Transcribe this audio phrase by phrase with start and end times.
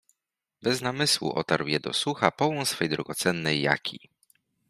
[0.61, 4.09] Bez namysłu otarł je do sucha połą swej drogocennej jaki.